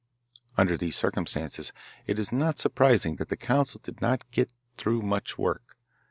Under 0.57 0.77
these 0.77 0.95
circumstances 0.95 1.71
it 2.07 2.17
is 2.17 2.31
not 2.31 2.57
surprising 2.57 3.17
that 3.17 3.29
the 3.29 3.37
Council 3.37 3.79
did 3.83 4.01
not 4.01 4.23
get 4.31 4.51
through 4.75 5.03
much 5.03 5.37
work. 5.37 5.75